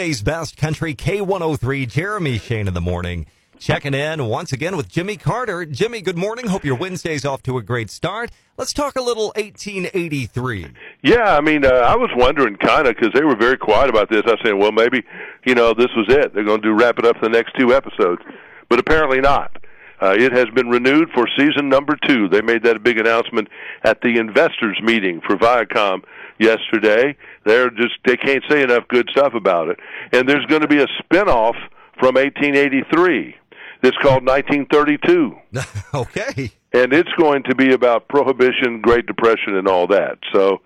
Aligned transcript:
Today's 0.00 0.22
best 0.22 0.56
country 0.56 0.94
K103, 0.94 1.86
Jeremy 1.86 2.38
Shane 2.38 2.66
in 2.66 2.72
the 2.72 2.80
morning. 2.80 3.26
Checking 3.58 3.92
in 3.92 4.24
once 4.24 4.50
again 4.50 4.74
with 4.74 4.88
Jimmy 4.88 5.18
Carter. 5.18 5.66
Jimmy, 5.66 6.00
good 6.00 6.16
morning. 6.16 6.46
Hope 6.46 6.64
your 6.64 6.76
Wednesday's 6.76 7.26
off 7.26 7.42
to 7.42 7.58
a 7.58 7.62
great 7.62 7.90
start. 7.90 8.30
Let's 8.56 8.72
talk 8.72 8.96
a 8.96 9.02
little 9.02 9.26
1883. 9.36 10.68
Yeah, 11.02 11.36
I 11.36 11.42
mean, 11.42 11.66
uh, 11.66 11.68
I 11.68 11.96
was 11.96 12.08
wondering 12.16 12.56
kind 12.56 12.86
of 12.86 12.96
because 12.96 13.12
they 13.12 13.22
were 13.22 13.36
very 13.36 13.58
quiet 13.58 13.90
about 13.90 14.08
this. 14.08 14.22
I 14.24 14.42
saying, 14.42 14.58
well, 14.58 14.72
maybe 14.72 15.04
you 15.44 15.54
know 15.54 15.74
this 15.74 15.90
was 15.94 16.06
it. 16.08 16.32
They're 16.32 16.44
going 16.44 16.62
to 16.62 16.68
do 16.68 16.72
wrap 16.72 16.98
it 16.98 17.04
up 17.04 17.18
for 17.18 17.26
the 17.26 17.36
next 17.36 17.52
two 17.58 17.74
episodes, 17.74 18.22
but 18.70 18.78
apparently 18.78 19.20
not. 19.20 19.54
Uh, 20.02 20.14
it 20.18 20.32
has 20.32 20.46
been 20.54 20.68
renewed 20.68 21.10
for 21.14 21.28
season 21.36 21.68
number 21.68 21.96
two. 22.06 22.28
They 22.28 22.40
made 22.40 22.62
that 22.64 22.76
a 22.76 22.80
big 22.80 22.98
announcement 22.98 23.48
at 23.84 24.00
the 24.00 24.18
investors 24.18 24.78
meeting 24.82 25.20
for 25.26 25.36
Viacom 25.36 26.02
yesterday. 26.38 27.16
They're 27.44 27.70
just 27.70 27.94
they 28.06 28.16
can't 28.16 28.42
say 28.48 28.62
enough 28.62 28.88
good 28.88 29.08
stuff 29.10 29.34
about 29.34 29.68
it. 29.68 29.78
And 30.12 30.28
there's 30.28 30.46
going 30.46 30.62
to 30.62 30.68
be 30.68 30.80
a 30.80 30.86
spinoff 30.86 31.54
from 31.98 32.14
1883. 32.14 33.36
It's 33.82 33.96
called 33.98 34.26
1932. 34.26 35.36
okay. 35.94 36.52
And 36.72 36.92
it's 36.92 37.12
going 37.18 37.42
to 37.44 37.54
be 37.54 37.72
about 37.72 38.08
prohibition, 38.08 38.80
Great 38.80 39.06
Depression, 39.06 39.56
and 39.56 39.66
all 39.66 39.86
that. 39.88 40.18
So, 40.32 40.60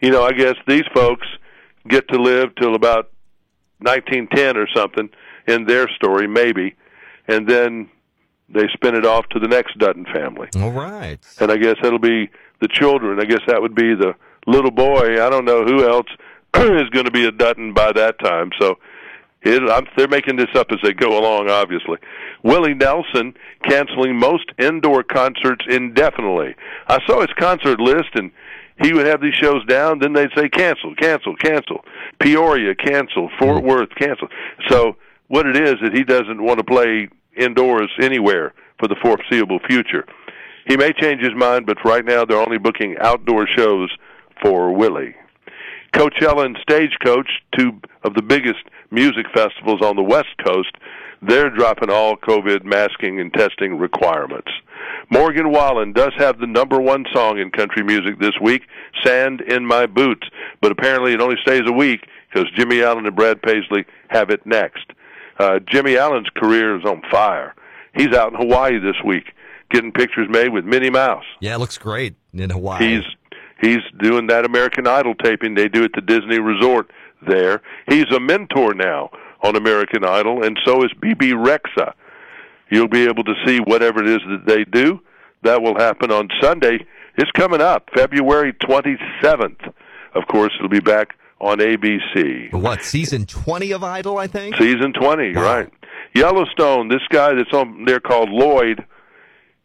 you 0.00 0.10
know, 0.10 0.24
I 0.24 0.32
guess 0.32 0.54
these 0.66 0.84
folks 0.94 1.26
get 1.88 2.08
to 2.08 2.20
live 2.20 2.54
till 2.56 2.74
about 2.74 3.10
1910 3.78 4.56
or 4.56 4.66
something 4.74 5.10
in 5.46 5.66
their 5.66 5.88
story, 5.88 6.26
maybe, 6.28 6.74
and 7.26 7.48
then 7.48 7.90
they 8.52 8.68
spin 8.72 8.94
it 8.94 9.06
off 9.06 9.28
to 9.30 9.38
the 9.38 9.48
next 9.48 9.78
Dutton 9.78 10.04
family. 10.06 10.48
All 10.56 10.72
right. 10.72 11.18
And 11.40 11.50
I 11.50 11.56
guess 11.56 11.76
that'll 11.82 11.98
be 11.98 12.30
the 12.60 12.68
children. 12.68 13.20
I 13.20 13.24
guess 13.24 13.40
that 13.46 13.60
would 13.60 13.74
be 13.74 13.94
the 13.94 14.14
little 14.46 14.70
boy. 14.70 15.24
I 15.24 15.30
don't 15.30 15.44
know 15.44 15.64
who 15.64 15.88
else 15.88 16.06
is 16.56 16.88
going 16.90 17.06
to 17.06 17.10
be 17.10 17.26
a 17.26 17.32
Dutton 17.32 17.72
by 17.72 17.92
that 17.92 18.18
time. 18.18 18.50
So 18.60 18.78
it, 19.42 19.62
I'm, 19.70 19.86
they're 19.96 20.08
making 20.08 20.36
this 20.36 20.54
up 20.54 20.68
as 20.70 20.78
they 20.82 20.92
go 20.92 21.18
along, 21.18 21.50
obviously. 21.50 21.98
Willie 22.42 22.74
Nelson 22.74 23.34
canceling 23.68 24.16
most 24.16 24.44
indoor 24.58 25.02
concerts 25.02 25.64
indefinitely. 25.68 26.54
I 26.86 26.98
saw 27.06 27.20
his 27.20 27.32
concert 27.38 27.80
list, 27.80 28.10
and 28.14 28.30
he 28.82 28.92
would 28.92 29.06
have 29.06 29.20
these 29.20 29.34
shows 29.34 29.64
down. 29.66 29.98
Then 29.98 30.12
they'd 30.12 30.30
say 30.36 30.48
cancel, 30.48 30.94
cancel, 30.94 31.34
cancel. 31.36 31.84
Peoria, 32.20 32.74
cancel. 32.74 33.30
Fort 33.38 33.62
mm. 33.62 33.66
Worth, 33.66 33.90
cancel. 33.96 34.28
So 34.68 34.96
what 35.28 35.46
it 35.46 35.56
is 35.56 35.76
that 35.82 35.92
he 35.94 36.04
doesn't 36.04 36.42
want 36.42 36.58
to 36.58 36.64
play 36.64 37.08
indoors 37.36 37.90
anywhere 38.00 38.52
for 38.78 38.88
the 38.88 38.96
foreseeable 39.02 39.60
future. 39.68 40.04
He 40.66 40.76
may 40.76 40.92
change 40.92 41.20
his 41.22 41.34
mind, 41.34 41.66
but 41.66 41.84
right 41.84 42.04
now 42.04 42.24
they're 42.24 42.40
only 42.40 42.58
booking 42.58 42.96
outdoor 43.00 43.46
shows 43.46 43.90
for 44.42 44.72
Willie. 44.72 45.14
Coachella 45.94 46.46
and 46.46 46.58
Stagecoach, 46.62 47.28
two 47.56 47.80
of 48.02 48.14
the 48.14 48.22
biggest 48.22 48.64
music 48.90 49.26
festivals 49.34 49.82
on 49.82 49.96
the 49.96 50.02
West 50.02 50.34
Coast, 50.44 50.74
they're 51.20 51.50
dropping 51.50 51.90
all 51.90 52.16
COVID 52.16 52.64
masking 52.64 53.20
and 53.20 53.32
testing 53.32 53.78
requirements. 53.78 54.50
Morgan 55.10 55.52
Wallen 55.52 55.92
does 55.92 56.12
have 56.16 56.38
the 56.38 56.46
number 56.46 56.80
one 56.80 57.04
song 57.12 57.38
in 57.38 57.50
country 57.50 57.84
music 57.84 58.18
this 58.18 58.32
week, 58.40 58.62
Sand 59.04 59.40
in 59.42 59.64
My 59.64 59.86
Boots, 59.86 60.26
but 60.60 60.72
apparently 60.72 61.12
it 61.12 61.20
only 61.20 61.36
stays 61.42 61.62
a 61.66 61.72
week 61.72 62.06
because 62.32 62.50
Jimmy 62.56 62.82
Allen 62.82 63.06
and 63.06 63.14
Brad 63.14 63.42
Paisley 63.42 63.84
have 64.08 64.30
it 64.30 64.44
next. 64.46 64.86
Uh, 65.42 65.58
Jimmy 65.66 65.96
Allen's 65.96 66.28
career 66.36 66.78
is 66.78 66.84
on 66.84 67.02
fire. 67.10 67.54
He's 67.94 68.14
out 68.14 68.32
in 68.32 68.38
Hawaii 68.38 68.78
this 68.78 68.94
week 69.04 69.24
getting 69.70 69.90
pictures 69.90 70.28
made 70.30 70.50
with 70.50 70.64
Minnie 70.64 70.90
Mouse. 70.90 71.24
Yeah, 71.40 71.56
it 71.56 71.58
looks 71.58 71.78
great 71.78 72.14
in 72.32 72.50
Hawaii. 72.50 72.96
He's 72.96 73.04
he's 73.60 73.82
doing 73.98 74.28
that 74.28 74.44
American 74.44 74.86
Idol 74.86 75.14
taping 75.14 75.54
they 75.54 75.68
do 75.68 75.82
at 75.82 75.92
the 75.94 76.00
Disney 76.00 76.38
Resort 76.38 76.90
there. 77.26 77.60
He's 77.88 78.06
a 78.14 78.20
mentor 78.20 78.74
now 78.74 79.10
on 79.42 79.56
American 79.56 80.04
Idol, 80.04 80.44
and 80.44 80.58
so 80.64 80.84
is 80.84 80.92
Bebe 81.00 81.32
Rexha. 81.32 81.94
You'll 82.70 82.88
be 82.88 83.04
able 83.04 83.24
to 83.24 83.34
see 83.44 83.58
whatever 83.58 84.02
it 84.02 84.08
is 84.08 84.20
that 84.28 84.46
they 84.46 84.64
do. 84.64 85.00
That 85.42 85.60
will 85.60 85.76
happen 85.76 86.12
on 86.12 86.28
Sunday. 86.40 86.86
It's 87.16 87.30
coming 87.32 87.60
up, 87.60 87.88
February 87.94 88.52
27th. 88.52 89.72
Of 90.14 90.26
course, 90.28 90.52
it'll 90.56 90.68
be 90.68 90.80
back 90.80 91.16
on 91.42 91.58
ABC. 91.58 92.52
What, 92.52 92.82
season 92.82 93.26
20 93.26 93.72
of 93.72 93.82
Idol, 93.84 94.16
I 94.16 94.26
think? 94.28 94.56
Season 94.56 94.92
20, 94.92 95.34
Wow. 95.34 95.42
right. 95.42 95.68
Yellowstone, 96.14 96.88
this 96.88 97.02
guy 97.10 97.34
that's 97.34 97.52
on 97.52 97.84
there 97.84 97.98
called 98.00 98.28
Lloyd, 98.30 98.84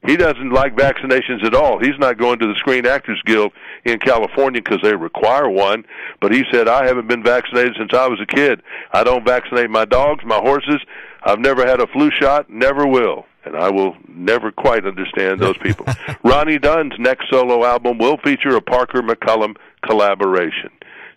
he 0.05 0.15
doesn't 0.15 0.51
like 0.51 0.75
vaccinations 0.75 1.43
at 1.43 1.53
all. 1.53 1.79
He's 1.79 1.97
not 1.99 2.17
going 2.17 2.39
to 2.39 2.47
the 2.47 2.55
Screen 2.55 2.85
Actors 2.85 3.21
Guild 3.25 3.51
in 3.83 3.99
California 3.99 4.61
because 4.61 4.79
they 4.81 4.95
require 4.95 5.49
one. 5.49 5.83
But 6.21 6.33
he 6.33 6.43
said, 6.51 6.67
I 6.67 6.85
haven't 6.85 7.07
been 7.07 7.23
vaccinated 7.23 7.75
since 7.77 7.93
I 7.93 8.07
was 8.07 8.19
a 8.21 8.25
kid. 8.25 8.61
I 8.93 9.03
don't 9.03 9.25
vaccinate 9.25 9.69
my 9.69 9.85
dogs, 9.85 10.23
my 10.25 10.37
horses. 10.39 10.79
I've 11.23 11.39
never 11.39 11.65
had 11.65 11.81
a 11.81 11.87
flu 11.87 12.09
shot, 12.11 12.49
never 12.49 12.87
will. 12.87 13.25
And 13.43 13.55
I 13.55 13.69
will 13.69 13.95
never 14.07 14.51
quite 14.51 14.85
understand 14.85 15.39
those 15.39 15.57
people. 15.57 15.85
Ronnie 16.23 16.59
Dunn's 16.59 16.93
next 16.99 17.29
solo 17.29 17.65
album 17.65 17.97
will 17.97 18.17
feature 18.17 18.55
a 18.55 18.61
Parker 18.61 19.01
McCollum 19.01 19.55
collaboration. 19.85 20.69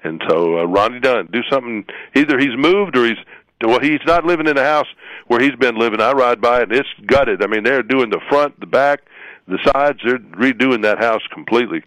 And 0.02 0.22
so, 0.28 0.58
uh, 0.60 0.64
Ronnie 0.64 1.00
Dunn, 1.00 1.28
do 1.32 1.40
something. 1.50 1.84
Either 2.14 2.38
he's 2.38 2.56
moved 2.56 2.96
or 2.96 3.04
he's 3.06 3.18
well, 3.62 3.80
he's 3.80 4.00
not 4.06 4.24
living 4.24 4.46
in 4.46 4.56
the 4.56 4.64
house 4.64 4.86
where 5.26 5.38
he's 5.40 5.54
been 5.56 5.76
living. 5.76 6.00
I 6.00 6.12
ride 6.12 6.40
by 6.40 6.60
it, 6.60 6.70
and 6.70 6.72
it's 6.72 6.88
gutted. 7.06 7.42
I 7.42 7.46
mean, 7.46 7.62
they're 7.62 7.82
doing 7.82 8.08
the 8.08 8.20
front, 8.30 8.58
the 8.58 8.66
back, 8.66 9.00
the 9.46 9.58
sides. 9.66 9.98
They're 10.02 10.18
redoing 10.18 10.82
that 10.84 10.98
house 10.98 11.20
completely. 11.32 11.82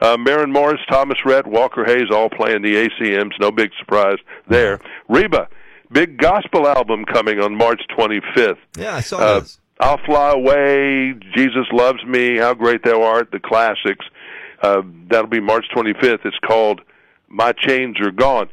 Uh, 0.00 0.16
Maren 0.16 0.52
Morris, 0.52 0.80
Thomas 0.88 1.18
Rhett, 1.24 1.44
Walker 1.44 1.84
Hayes, 1.84 2.08
all 2.12 2.30
playing 2.30 2.62
the 2.62 2.76
ACMs. 2.88 3.32
No 3.40 3.50
big 3.50 3.70
surprise 3.80 4.18
there. 4.48 4.78
Reba, 5.08 5.48
big 5.90 6.18
gospel 6.18 6.68
album 6.68 7.04
coming 7.04 7.40
on 7.40 7.56
March 7.56 7.82
25th. 7.98 8.58
Yeah, 8.76 8.94
I 8.94 9.00
saw 9.00 9.16
Uh, 9.18 9.40
this. 9.40 9.58
I'll 9.80 9.98
Fly 10.06 10.30
Away, 10.34 11.14
Jesus 11.34 11.66
Loves 11.72 12.04
Me, 12.04 12.36
How 12.36 12.54
Great 12.54 12.84
Thou 12.84 13.02
Art, 13.02 13.32
the 13.32 13.40
classics. 13.40 14.06
Uh, 14.62 14.82
that'll 15.10 15.26
be 15.28 15.40
March 15.40 15.66
25th. 15.74 16.24
It's 16.24 16.38
called 16.46 16.80
My 17.28 17.52
Chains 17.52 18.00
Are 18.00 18.10
Gone. 18.10 18.48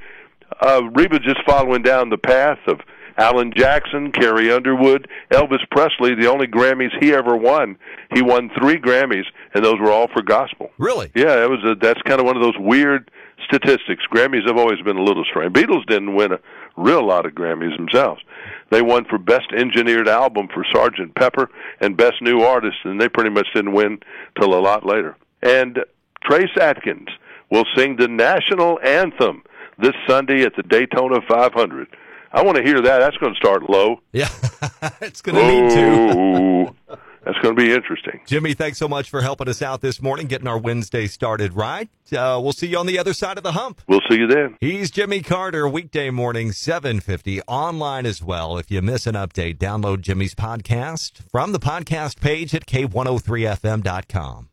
Uh, 0.61 0.83
Reba 0.93 1.19
just 1.19 1.43
following 1.45 1.81
down 1.81 2.09
the 2.09 2.17
path 2.17 2.59
of 2.67 2.79
Alan 3.17 3.53
Jackson, 3.55 4.11
Carrie 4.11 4.51
Underwood, 4.51 5.07
Elvis 5.31 5.67
Presley, 5.71 6.15
the 6.15 6.29
only 6.29 6.47
Grammys 6.47 6.91
he 6.99 7.13
ever 7.13 7.35
won. 7.35 7.77
He 8.13 8.21
won 8.21 8.51
three 8.59 8.77
Grammys, 8.77 9.25
and 9.53 9.63
those 9.63 9.79
were 9.79 9.91
all 9.91 10.07
for 10.07 10.21
gospel. 10.21 10.71
Really? 10.77 11.11
Yeah, 11.15 11.43
it 11.43 11.49
was 11.49 11.63
a, 11.63 11.75
that's 11.75 12.01
kind 12.03 12.19
of 12.19 12.25
one 12.25 12.35
of 12.35 12.43
those 12.43 12.57
weird 12.57 13.09
statistics. 13.45 14.03
Grammys 14.11 14.47
have 14.47 14.57
always 14.57 14.81
been 14.81 14.97
a 14.97 15.03
little 15.03 15.23
strange. 15.23 15.53
Beatles 15.53 15.85
didn't 15.87 16.15
win 16.15 16.33
a 16.33 16.39
real 16.75 17.05
lot 17.05 17.25
of 17.25 17.33
Grammys 17.33 17.75
themselves. 17.77 18.21
They 18.69 18.81
won 18.81 19.05
for 19.05 19.17
Best 19.17 19.51
Engineered 19.55 20.09
Album 20.09 20.47
for 20.53 20.65
Sgt. 20.65 21.15
Pepper 21.15 21.49
and 21.79 21.95
Best 21.95 22.21
New 22.21 22.41
Artist, 22.41 22.77
and 22.83 22.99
they 22.99 23.07
pretty 23.07 23.29
much 23.29 23.47
didn't 23.53 23.73
win 23.73 23.99
till 24.39 24.53
a 24.53 24.59
lot 24.59 24.85
later. 24.85 25.15
And 25.41 25.79
Trace 26.23 26.57
Atkins 26.59 27.09
will 27.49 27.65
sing 27.75 27.97
the 27.97 28.07
national 28.07 28.79
anthem 28.81 29.43
this 29.77 29.93
Sunday 30.07 30.43
at 30.43 30.55
the 30.55 30.63
Daytona 30.63 31.19
500. 31.27 31.87
I 32.31 32.41
want 32.43 32.57
to 32.57 32.63
hear 32.63 32.81
that. 32.81 32.99
That's 32.99 33.17
going 33.17 33.33
to 33.33 33.37
start 33.37 33.69
low. 33.69 34.01
Yeah, 34.11 34.27
it's 35.01 35.21
going 35.21 35.37
to 35.37 35.47
need 35.47 35.69
to. 35.71 36.75
Oh, 36.89 36.97
that's 37.25 37.39
going 37.39 37.55
to 37.55 37.61
be 37.61 37.73
interesting. 37.73 38.21
Jimmy, 38.27 38.53
thanks 38.53 38.77
so 38.77 38.87
much 38.87 39.09
for 39.09 39.21
helping 39.21 39.47
us 39.49 39.61
out 39.61 39.81
this 39.81 40.01
morning, 40.01 40.27
getting 40.27 40.47
our 40.47 40.59
Wednesday 40.59 41.07
started 41.07 41.53
right. 41.55 41.89
Uh, 42.11 42.39
we'll 42.41 42.53
see 42.53 42.67
you 42.67 42.77
on 42.77 42.85
the 42.85 42.99
other 42.99 43.13
side 43.13 43.37
of 43.37 43.43
the 43.43 43.53
hump. 43.53 43.81
We'll 43.87 44.01
see 44.09 44.17
you 44.17 44.27
then. 44.27 44.57
He's 44.59 44.91
Jimmy 44.91 45.21
Carter, 45.21 45.67
weekday 45.67 46.11
morning, 46.11 46.51
750, 46.51 47.41
online 47.43 48.05
as 48.05 48.21
well. 48.21 48.59
If 48.59 48.69
you 48.69 48.81
miss 48.83 49.07
an 49.07 49.15
update, 49.15 49.57
download 49.57 50.01
Jimmy's 50.01 50.35
podcast 50.35 51.21
from 51.31 51.51
the 51.51 51.59
podcast 51.59 52.19
page 52.21 52.53
at 52.53 52.67
k103fm.com. 52.67 54.49